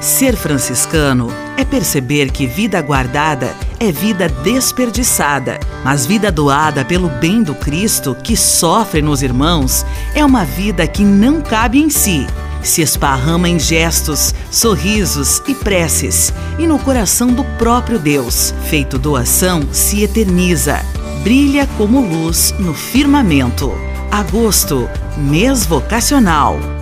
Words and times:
Ser 0.00 0.34
franciscano 0.34 1.28
é 1.58 1.64
perceber 1.64 2.30
que 2.30 2.46
vida 2.46 2.80
guardada 2.80 3.54
é 3.78 3.92
vida 3.92 4.30
desperdiçada, 4.42 5.60
mas 5.84 6.06
vida 6.06 6.32
doada 6.32 6.84
pelo 6.86 7.08
bem 7.08 7.42
do 7.42 7.54
Cristo 7.54 8.14
que 8.14 8.34
sofre 8.34 9.02
nos 9.02 9.22
irmãos 9.22 9.84
é 10.14 10.24
uma 10.24 10.42
vida 10.42 10.86
que 10.86 11.04
não 11.04 11.42
cabe 11.42 11.78
em 11.78 11.90
si. 11.90 12.26
Se 12.62 12.80
esparrama 12.80 13.46
em 13.46 13.58
gestos, 13.58 14.34
sorrisos 14.50 15.42
e 15.46 15.54
preces, 15.54 16.32
e 16.58 16.66
no 16.66 16.78
coração 16.78 17.28
do 17.28 17.44
próprio 17.58 17.98
Deus, 17.98 18.54
feito 18.70 18.98
doação, 18.98 19.68
se 19.70 20.02
eterniza, 20.02 20.80
brilha 21.22 21.66
como 21.76 22.00
luz 22.00 22.54
no 22.58 22.72
firmamento. 22.72 23.70
Agosto, 24.10 24.88
mês 25.16 25.66
vocacional. 25.66 26.79